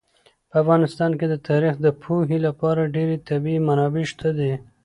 [0.49, 4.53] په افغانستان کې د تاریخ د پوهې لپاره ډېرې طبیعي منابع شته دي.